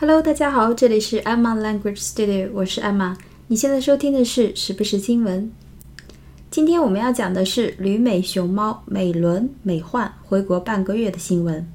[0.00, 3.16] Hello，大家好，这里是 Emma Language Studio，我是 Emma。
[3.48, 5.50] 你现在收听的是时不时新闻。
[6.52, 11.68] 今天我们要讲的是旅美熊猫美伦美焕回国半个月的新闻。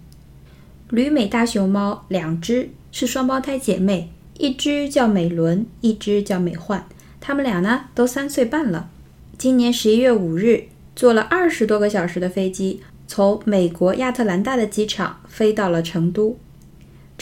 [0.90, 6.88] 旅美大熊猫两只是双胞胎姐妹，一只叫美伦，一只叫美焕。
[7.20, 8.90] 它们俩呢都三岁半了。
[9.38, 16.38] 今年十一月五日，坐了二十多个小时的飞机，从美国亚特兰大的机场飞到了成都。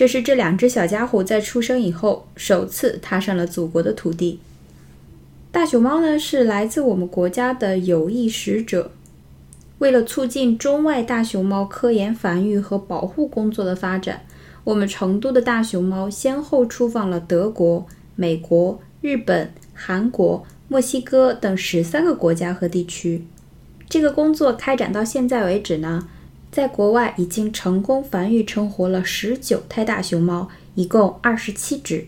[0.02, 4.40] 这是这两只小家伙在出生以后首次踏上了祖国的土地。
[5.52, 8.90] 大熊猫呢是来自我们国家的有意使者，
[9.78, 14.24] 为了促进中外大熊猫科研繁育和保护工作的发展，
[14.64, 23.24] 我们成都的大熊猫先后出访了德国、美国、日本、韩国、墨西哥等十三个国家和地区。
[23.88, 26.08] 这个工作开展到现在为止呢。
[26.52, 32.08] 在国外已经成功繁育成活了十九胎大熊猫，一共二十七只。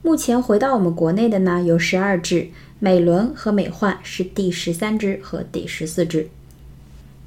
[0.00, 6.28] 目前回到我们国内的呢有十二只，美伦和美焕是第十三只和第十四只。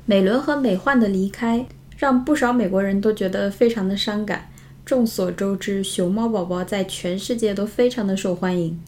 [0.05, 1.65] 美伦和美焕的离开，
[1.97, 4.49] 让不少美国人都觉得非常的伤感。
[4.85, 8.79] 众所周知，熊猫宝宝在全世界都非常的受欢迎，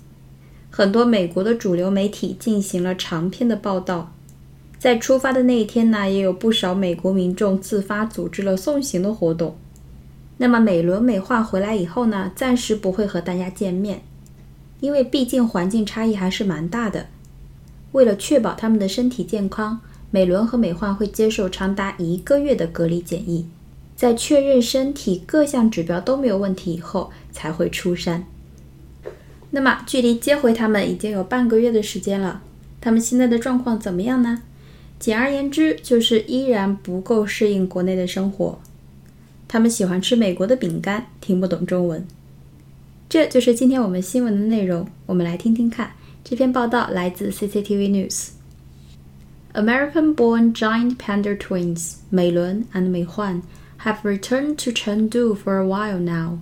[0.70, 4.14] 很多美国的主流媒体进行了长篇的报道。
[4.82, 9.56] 在出发的那一天呢，也有不少美国民众自发组织了送行的活动。
[10.38, 14.02] 那么美轮美奂回来以后呢，暂时不会和大家见面，
[14.80, 17.06] 因为毕竟环境差异还是蛮大的。
[17.92, 23.48] 为了确保他们的身体健康，美轮和美奂会接受长达一个月的隔离检疫，
[23.96, 28.26] 在确认身体各项指标都没有问题以后，才会出山。
[29.52, 32.42] 那么距离接回他们已经有半个月的时间了，
[32.82, 34.42] 他们现在的状况怎么样呢？
[35.01, 38.59] 简而言之，就是依然不够适应国内的生活。
[39.47, 42.07] 他们喜欢吃美国的饼干，听不懂中文。
[43.09, 44.89] 这就是今天我们新闻的内容。
[45.07, 45.93] 我们来听听看。
[46.25, 53.43] 这篇报道来自 CCTV News。American-born giant panda twins Mei Lun and Mei Huan
[53.85, 56.41] have returned to Chengdu for a while now.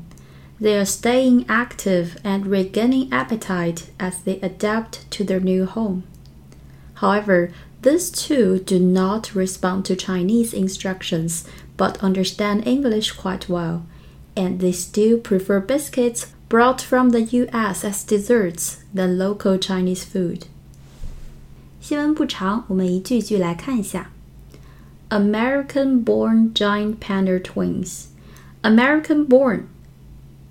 [0.61, 6.05] They are staying active and regaining appetite as they adapt to their new home.
[6.95, 7.51] However,
[7.83, 11.45] these two do not respond to Chinese instructions
[11.77, 13.83] but understand English quite well,
[14.35, 20.43] and they still prefer biscuits brought from the US as desserts than local Chinese food.
[21.81, 24.11] 新闻不长，我们一句句来看一下。
[25.11, 28.05] American-born giant panda twins.
[28.63, 29.65] American-born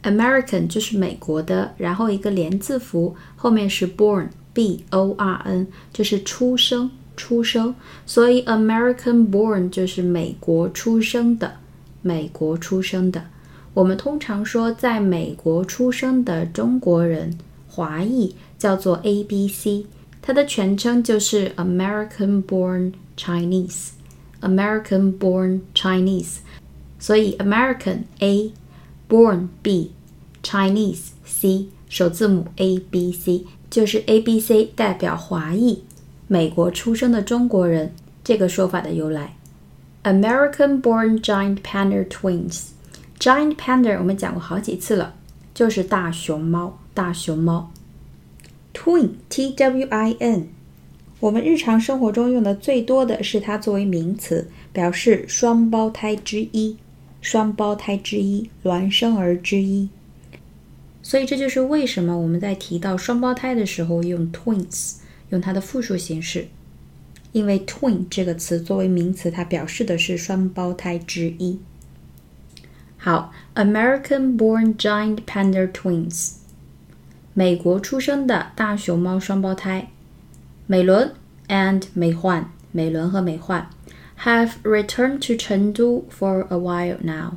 [0.03, 6.91] American 就是美国的，然后一个连字符，后面是 born，b o r n，就是出生。
[7.18, 7.74] 出生，
[8.06, 11.56] 所以 American born 就是美国出生的，
[12.00, 13.24] 美国出生的。
[13.74, 17.36] 我们通常说在美国出生的中国人，
[17.68, 19.86] 华裔叫做 A B C，
[20.22, 26.36] 它的全称就是 American born Chinese，American born Chinese。
[27.00, 35.84] 所以 American A，born B，Chinese C，首字母 A B C 就是 A B C 代表华裔。
[36.30, 39.34] 美国出生的中国人这个说法的由来
[40.04, 42.66] ，American-born giant panda twins。
[43.18, 45.14] Giant panda 我们讲过好几次了，
[45.54, 47.72] 就是大熊猫，大熊猫。
[48.74, 50.48] Twin，T-W-I-N，
[51.20, 56.76] 我们日常生活中用的最多的是它作为名词，表示双胞胎之一，
[57.22, 59.88] 双胞胎之一，孪生儿之一。
[61.02, 64.96] 所以这就是为什么我们在提到双胞胎的时候用 twins。
[65.30, 66.48] 用它的复数形式，
[67.32, 71.58] 因为 twin 这个词作为名词，它表示的是双胞胎之一。
[72.96, 76.32] 好，American-born giant panda twins，
[77.34, 79.90] 美国出生的大熊猫双胞胎，
[80.66, 81.12] 美伦
[81.48, 83.70] and 美焕，美伦和美焕
[84.20, 87.34] ，have returned to 成都 for a while now，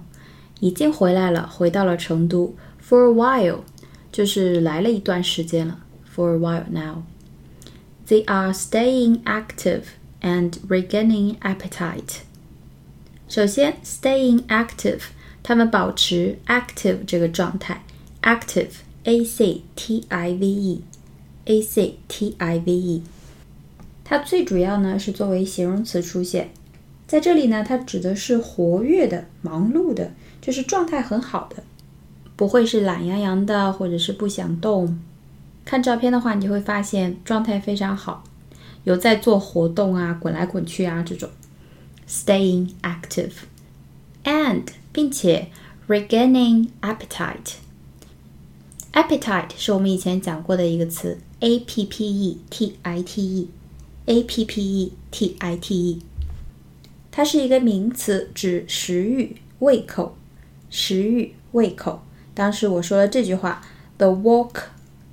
[0.60, 2.56] 已经回来了，回到了成都。
[2.84, 3.60] For a while，
[4.12, 5.80] 就是来了一段时间了。
[6.14, 7.04] For a while now。
[8.11, 9.83] They are staying active
[10.21, 12.21] and regaining appetite.
[13.29, 15.01] 首先，staying active，
[15.43, 17.83] 他们保持 active 这个状态，
[18.23, 23.03] active，a c t i v e，a c t i v e。
[24.05, 26.51] 它最主要呢是作为形容词出现，
[27.09, 31.65] 在这里呢，它指的是活跃的、忙碌的，就是状态很好的，
[32.37, 34.97] 不会是懒洋洋的，或者是不想动。
[35.64, 38.24] 看照片的话，你会发现状态非常好，
[38.84, 41.30] 有在做活动啊，滚来滚去啊这种
[42.08, 45.50] ，staying active，and 并且
[45.88, 47.56] regaining appetite。
[48.94, 56.02] appetite 是我们以前讲过的一个词，a p p e t i t e，a p p e t i t e，
[57.10, 60.18] 它是一个名词，指食欲、胃口。
[60.74, 62.02] 食欲、胃口。
[62.34, 63.62] 当时我说了这句话
[63.98, 64.56] ：The walk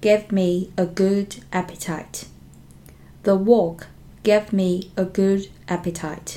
[0.00, 2.24] gave me a good appetite.
[3.22, 3.86] The walk
[4.22, 6.36] gave me a good appetite.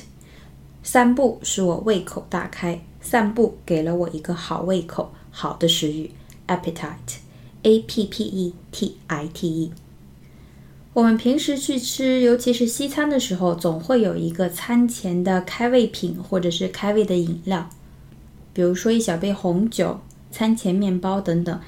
[0.82, 2.80] 散步使我胃口大开。
[3.00, 6.10] 散步给了我一个好胃口，好的食欲。
[6.46, 9.72] Appetite，A P P E T I T E。
[10.92, 17.70] 我们平时去吃，尤其是西餐的时候，总会有一个餐前的开胃品或者是开胃的饮料，
[18.52, 19.98] 比如说一小杯红酒、
[20.30, 21.60] 餐前面包等等，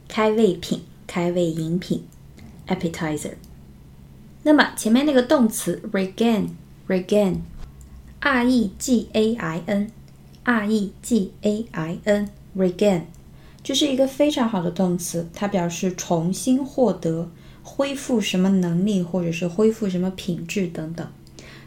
[0.07, 2.05] 开胃品、开胃饮品
[2.69, 3.37] ，appetizer。
[4.43, 7.37] 那么前面那个动词 regain，regain。
[8.21, 13.05] R E G A I N，R E G A I N，regain，
[13.63, 17.31] 这是一个非常好的动词，它表示重新获得、
[17.69, 21.05] 恢复什么能力，或者是恢复什么品质等等。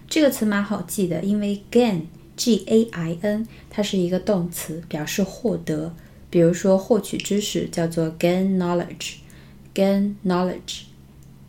[0.08, 5.94] 这个词蛮好记的，因为 gain，G A I N，它是一个动词，表示获得。
[6.30, 10.84] 比如说获取知识叫做 gain knowledge，gain knowledge，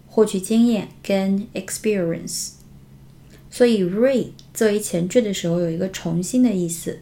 [0.08, 2.54] 获取经验 gain experience。
[3.50, 6.98] 所以 re 作为前缀的时候有一个重新的意思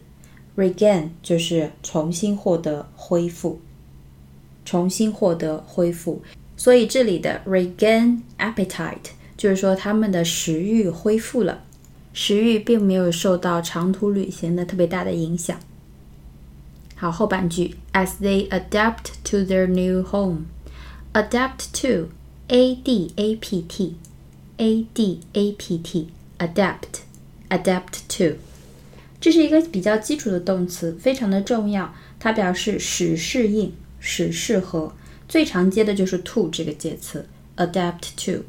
[0.55, 3.59] ，regain 就是重新获得、恢复，
[4.63, 6.21] 重新获得、恢复。
[6.59, 11.63] 所以这里的 regain appetite 就是说他们的食欲恢复了，
[12.13, 15.57] 食欲并没有受到长途旅行的特别大的影响。
[16.95, 26.09] 好，后半句，as they adapt to their new home，adapt to，a d a p t，a d a p t。
[26.39, 27.03] adapt,
[27.49, 28.37] adapt to，
[29.21, 31.93] 这是一个比较基础的动词，非常的重要。
[32.19, 34.93] 它表示使适应、使适合。
[35.28, 38.44] 最常接的就是 to 这个介词，adapt to。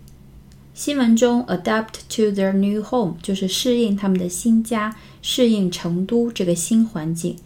[0.74, 7.38] 新闻中，adapt to their new home 就是适应他们的新家，适应成都这个新环境。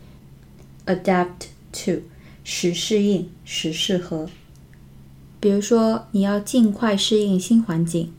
[0.87, 2.01] adapt to
[2.43, 4.27] 使适应、使适合。
[5.39, 8.11] 比如说，你要尽快适应新环境。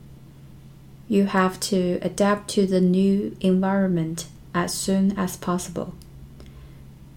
[1.09, 5.89] You have to adapt to the new environment as soon as possible.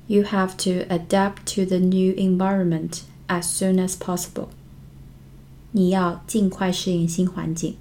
[0.08, 4.48] You have to adapt to the new environment as soon as possible.
[5.72, 7.76] 你要尽快适应新环境。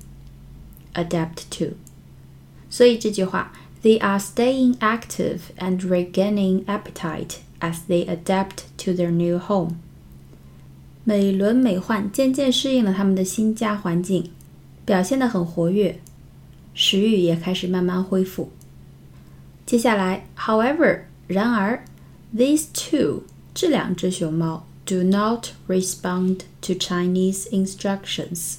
[0.94, 1.77] Adapt to.
[2.71, 3.53] 所以这句话，
[3.83, 9.77] They are staying active and regaining appetite as they adapt to their new home.
[11.05, 14.31] 美轮美奂，渐渐适应了他们的新家环境。
[14.85, 16.00] 表现得很活跃，
[16.75, 18.50] 食欲也开始慢慢恢复。
[19.65, 21.85] 接下来，however，然而，
[22.37, 23.23] these two
[23.55, 28.59] 这两只熊猫 do not respond to Chinese instructions.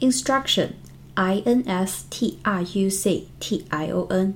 [0.00, 0.74] Instruction,
[1.14, 4.34] I N S T R U C T I O N,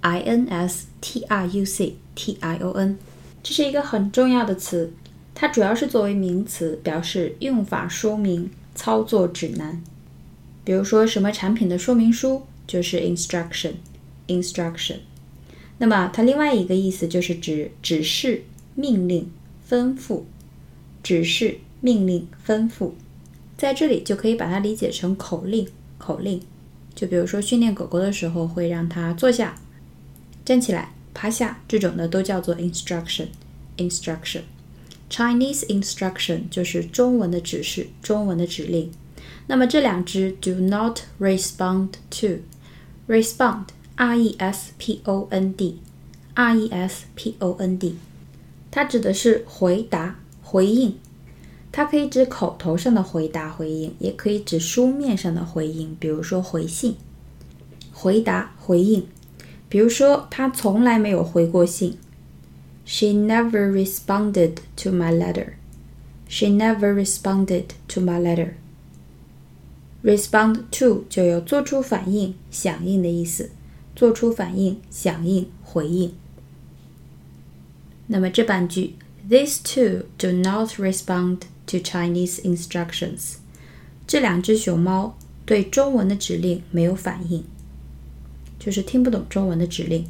[0.00, 2.98] I N S T R U C T I O N，
[3.42, 4.92] 这是一个很重要的词，
[5.34, 9.82] 它主要是作为名词，表示用法说明、操作指南。
[10.64, 14.96] 比如说，什么产品的说明书就是 instruction，instruction。
[15.78, 19.30] 那么它另外一个意思就是指指示、命令、
[19.71, 20.23] 吩咐。
[21.01, 22.91] 指示、命令、吩咐，
[23.57, 26.39] 在这里就可以把它理解成口令，口令。
[26.93, 29.55] 就比如说训练狗狗的时候，会让它坐下、
[30.45, 34.41] 站起来、趴下，这种的都叫做 instruction，instruction。
[35.09, 38.91] Chinese instruction 就是中文的指示、中文的指令。
[39.47, 42.41] 那么这两只 do not respond to
[43.07, 45.79] respond r e s p o n d
[46.35, 47.95] r e s p o n d，
[48.71, 50.97] 它指的是回答回应，
[51.71, 56.95] 它可以指口头上的回答回应，也可以指书面上的回应，比如说回信。
[57.93, 59.05] 回答回应，
[59.69, 61.97] 比如说他从来没有回过信
[62.85, 65.53] ，She never responded to my letter.
[66.27, 68.53] She never responded to my letter.
[70.03, 73.51] respond to 就有做出反应、响应的意思，
[73.95, 76.13] 做出反应、响应、回应。
[78.10, 78.94] 那么这半句，
[79.28, 83.36] These two do not respond to Chinese instructions。
[84.06, 87.44] 这两只熊猫对中文的指令没有反应，
[88.58, 90.06] 就是听不懂中文的指令。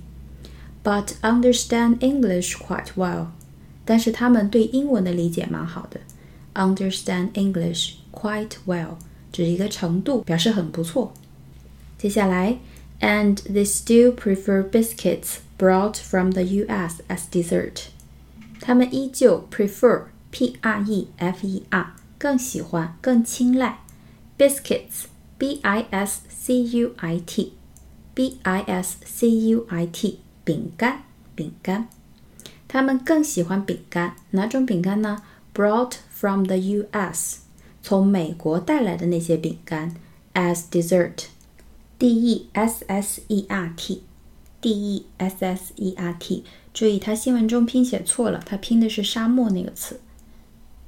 [0.85, 3.29] But understand English quite well。
[3.85, 6.01] 但是他们对英文的理解蛮好的。
[6.55, 8.97] understand English quite well，
[9.31, 11.15] 指一个程度，表示很不错。
[11.97, 12.59] 接下来，
[13.01, 17.01] and they still prefer biscuits brought from the U.S.
[17.09, 17.89] as dessert。
[18.61, 23.81] 他们依旧 prefer p r e f e r 更喜欢更青睐
[24.39, 25.05] biscuits
[25.39, 27.53] b i s c u i t
[28.15, 31.03] b i s c u i t 饼干
[31.35, 31.89] 饼干。
[32.69, 35.23] 他们更喜欢饼干，哪种饼干呢？
[35.55, 37.41] Brought from the U.S.
[37.83, 39.95] 从美国带来的那些饼干，
[40.35, 43.73] as dessert，d e s s e r
[44.61, 46.45] t，d e s s e r t。
[46.73, 50.01] 注意，它新闻中拼写错了，它拼的是沙漠那个词，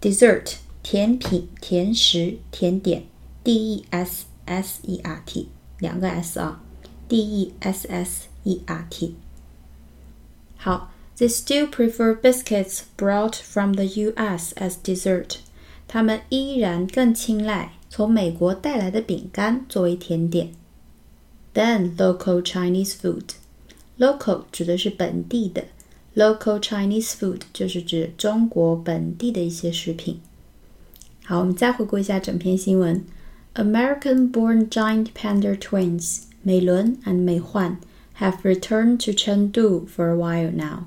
[0.00, 3.04] dessert，甜品、甜食、甜点，
[3.42, 6.62] d e s s e r t，两个 s 啊，
[7.09, 9.14] d e s s e r t。
[10.57, 10.90] 好。
[11.18, 14.54] They still prefer biscuits brought from the U.S.
[14.54, 15.38] as dessert.
[15.88, 20.52] 他们依然更青睐从美国带来的饼干作为甜点。
[21.54, 23.30] Then local Chinese food.
[23.99, 25.64] Local 指的是本地的，
[26.14, 30.21] local Chinese food 就是指中国本地的一些食品。
[31.25, 33.04] 好，我们再回顾一下整篇新闻。
[33.54, 37.78] American-born giant panda twins 美伦 and 美焕
[38.18, 40.85] have returned to Chengdu for a while now.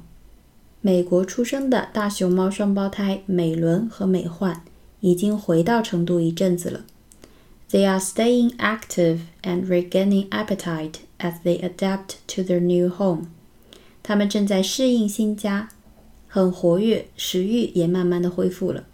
[0.80, 4.64] 美国出生的大熊猫双胞胎美伦和美焕
[5.02, 6.86] 已经回到成都一阵子了。
[7.70, 13.28] They are staying active and regaining appetite as they adapt to their new home。
[14.04, 15.70] 他们正在适应新家，
[16.28, 18.86] 很活跃，食欲也慢慢的恢复了。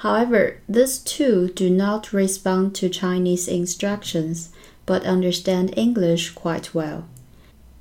[0.00, 4.46] However, these two do not respond to Chinese instructions,
[4.84, 7.02] but understand English quite well.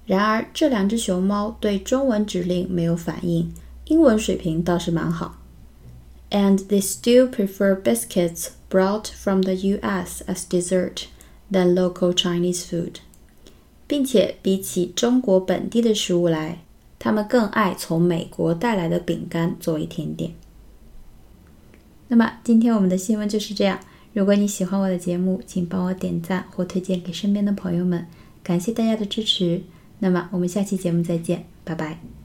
[0.05, 3.53] 然而，这两只熊猫对中文指令没有反应，
[3.85, 5.39] 英文水平倒是蛮好。
[6.29, 10.23] And they still prefer biscuits brought from the U.S.
[10.25, 11.05] as dessert
[11.51, 12.95] than local Chinese food，
[13.88, 16.62] 并且比起中国本地的食物来，
[17.00, 20.32] 他们更爱从美国带来的饼干作为甜点。
[22.06, 23.80] 那么，今天我们的新闻就是这样。
[24.12, 28.06] 如果你喜欢我的节目，请帮我点赞或推荐给身边的朋友们。
[28.42, 29.62] 感谢大家的支持。
[29.98, 32.17] 那么，我们下期节目再见，拜拜。